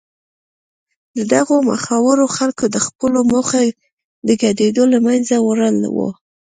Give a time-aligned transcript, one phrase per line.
[1.15, 3.59] د دغو مخورو خلکو د خپلولو موخه
[4.27, 5.97] د ګډوډیو له منځه وړل و.